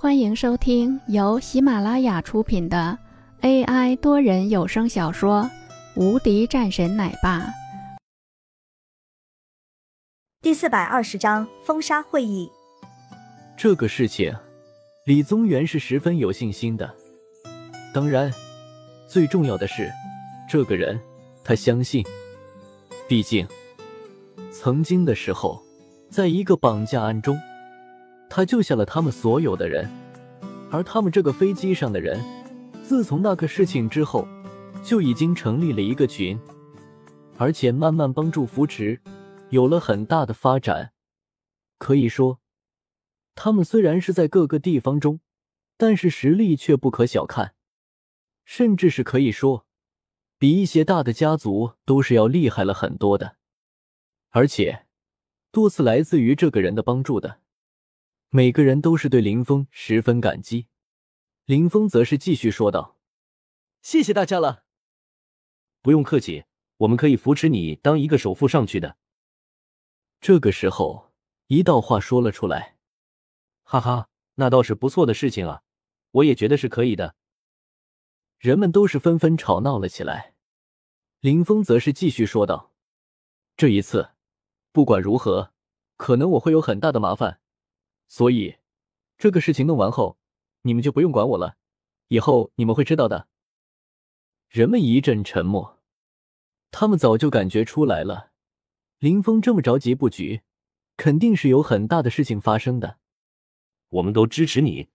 [0.00, 2.96] 欢迎收听由喜马拉雅出品的
[3.40, 5.42] AI 多人有声小说
[6.00, 7.40] 《无敌战神奶爸》
[10.40, 12.48] 第四百二十章封杀会议。
[13.56, 14.32] 这个事情，
[15.04, 16.94] 李宗元是十分有信心的。
[17.92, 18.32] 当然，
[19.08, 19.90] 最重要的是，
[20.48, 20.96] 这个人
[21.42, 22.06] 他相信，
[23.08, 23.44] 毕竟
[24.52, 25.60] 曾经的时候，
[26.08, 27.36] 在一个绑架案中。
[28.28, 29.88] 他救下了他们所有的人，
[30.70, 32.22] 而他们这个飞机上的人，
[32.82, 34.26] 自从那个事情之后，
[34.82, 36.38] 就已经成立了一个群，
[37.36, 39.00] 而且慢慢帮助扶持，
[39.50, 40.92] 有了很大的发展。
[41.78, 42.40] 可以说，
[43.34, 45.20] 他们虽然是在各个地方中，
[45.76, 47.54] 但是实力却不可小看，
[48.44, 49.66] 甚至是可以说，
[50.38, 53.36] 比一些大的家族都是要厉害了很多的，
[54.30, 54.86] 而且
[55.50, 57.40] 多次来自于这个人的帮助的。
[58.30, 60.66] 每个人都是对林峰十分感激，
[61.46, 62.98] 林峰则是继续说道
[63.80, 64.64] ：“谢谢大家了，
[65.80, 66.44] 不用客气，
[66.76, 68.98] 我们可以扶持你当一个首富上去的。”
[70.20, 71.10] 这个时候，
[71.46, 72.76] 一道话说了出来
[73.64, 75.62] ：“哈哈，那倒是不错的事情啊，
[76.10, 77.16] 我也觉得是可以的。”
[78.36, 80.34] 人们都是纷纷吵闹了起来。
[81.20, 82.74] 林峰则是继续说道
[83.56, 84.10] ：“这一次，
[84.70, 85.54] 不管如何，
[85.96, 87.40] 可能我会有很大的麻烦。”
[88.08, 88.56] 所以，
[89.18, 90.18] 这个事情弄完后，
[90.62, 91.56] 你们就不用管我了。
[92.08, 93.28] 以后你们会知道的。
[94.48, 95.78] 人们一阵沉默，
[96.70, 98.32] 他们早就感觉出来了，
[98.98, 100.40] 林峰这么着急布局，
[100.96, 102.98] 肯定是有很大的事情发生的。
[103.90, 104.88] 我们都支持你。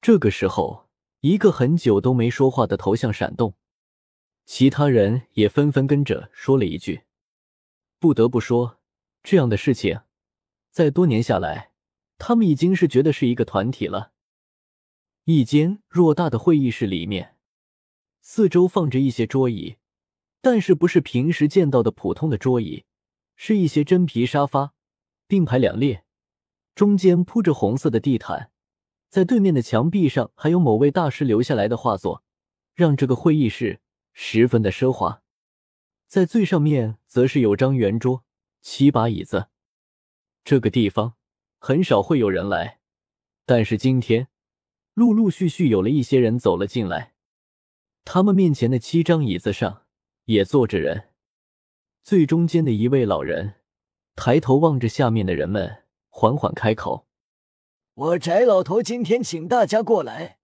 [0.00, 0.88] 这个时候，
[1.20, 3.54] 一个很久都没说话的头像闪动，
[4.44, 7.04] 其他人也纷纷跟着说了一句
[8.00, 8.80] ：“不得不说，
[9.22, 10.00] 这样的事情，
[10.72, 11.70] 在多年下来。”
[12.24, 14.12] 他们已经是觉得是一个团体了。
[15.24, 17.36] 一间偌大的会议室里面，
[18.20, 19.76] 四周放着一些桌椅，
[20.40, 22.84] 但是不是平时见到的普通的桌椅，
[23.34, 24.72] 是一些真皮沙发，
[25.26, 26.04] 并排两列，
[26.76, 28.52] 中间铺着红色的地毯，
[29.08, 32.22] 在对面的墙壁上还有某位大师留下来的画作，
[32.72, 33.80] 让这个会议室
[34.12, 35.24] 十分的奢华。
[36.06, 38.22] 在最上面则是有张圆桌，
[38.60, 39.48] 七把椅子，
[40.44, 41.14] 这个地方。
[41.64, 42.80] 很少会有人来，
[43.46, 44.26] 但是今天
[44.94, 47.14] 陆陆续续有了一些人走了进来。
[48.04, 49.86] 他们面前的七张椅子上
[50.24, 51.10] 也坐着人。
[52.02, 53.60] 最中间的一位老人
[54.16, 57.06] 抬头望着下面的人们，缓缓开口
[57.94, 60.40] ：“我翟老头今天请大家过来，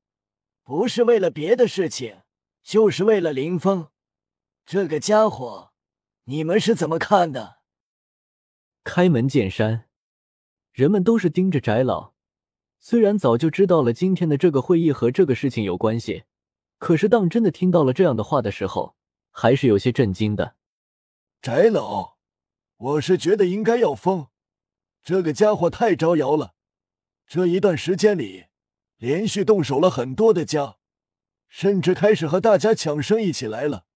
[0.62, 2.20] 不是为了别的事情，
[2.62, 3.88] 就是为了林峰
[4.64, 5.72] 这个家伙。
[6.26, 7.58] 你们是怎么看的？”
[8.84, 9.87] 开门见山。
[10.78, 12.12] 人们都是盯着翟老，
[12.78, 16.22] 虽然早就知道了今天的这个会议和这个事情有关系，
[16.78, 18.94] 可是当真的听到了这样的话的时候，
[19.32, 20.54] 还是有些震惊的。
[21.42, 22.18] 翟老，
[22.76, 24.28] 我是觉得应该要封，
[25.02, 26.54] 这个家伙太招摇了。
[27.26, 28.44] 这一段时间里，
[28.98, 30.76] 连续动手了很多的家，
[31.48, 33.86] 甚至开始和大家抢生意起来了。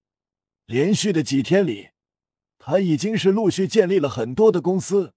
[0.65, 1.91] 连续的几天里，
[2.59, 5.13] 他已经是陆续建立了很多的公司。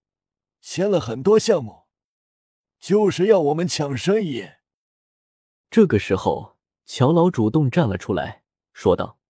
[0.69, 1.85] 签了很多项目，
[2.81, 4.51] 就是要我们抢生意。
[5.71, 9.21] 这个时候，乔老主动站了出来，说道：“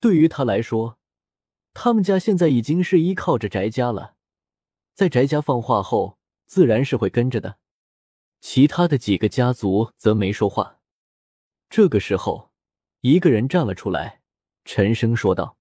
[0.00, 0.98] 对于他来说，
[1.72, 4.16] 他们家现在已经是依靠着翟家了，
[4.94, 7.60] 在翟家放话后，自然是会跟着的。
[8.40, 10.80] 其他的几个家族则没说话。
[11.70, 12.50] 这个时候，
[13.02, 14.22] 一个人站了出来，
[14.64, 15.56] 沉声说道：“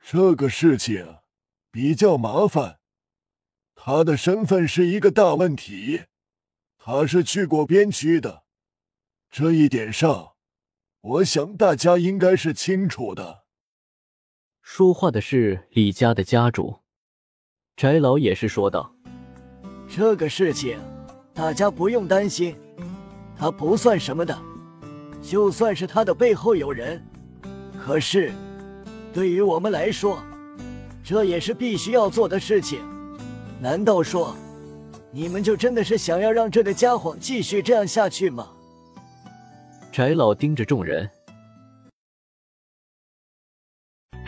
[0.00, 1.18] 这个事情
[1.70, 2.76] 比较麻烦。”
[3.88, 6.02] 他的身份是一个大问题，
[6.76, 8.42] 他是去过边区的，
[9.30, 10.32] 这一点上，
[11.00, 13.44] 我想大家应该是清楚的。
[14.60, 16.80] 说话的是李家的家主，
[17.78, 18.94] 翟老也是说道
[19.88, 20.78] ：“这个事情，
[21.32, 22.54] 大家不用担心，
[23.38, 24.38] 他不算什么的，
[25.22, 27.02] 就算是他的背后有人，
[27.82, 28.34] 可是，
[29.14, 30.22] 对于我们来说，
[31.02, 32.86] 这也是必须要做的事情。”
[33.60, 34.36] 难道说，
[35.10, 38.48] 你们就真的是想要让这个家伙继续这样下去吗？
[39.90, 41.10] 翟老盯着众人。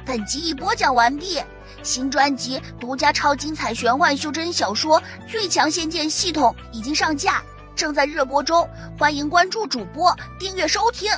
[0.04, 1.38] 本集已播讲完毕，
[1.84, 7.40] 新专辑独家超精彩玄幻修真小说《最强仙剑系统》已经上架，
[7.76, 8.68] 正在热播中，
[8.98, 11.08] 欢迎关注主播，订阅收听。